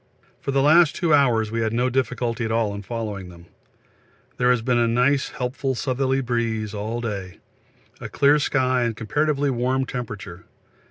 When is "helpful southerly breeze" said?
5.29-6.73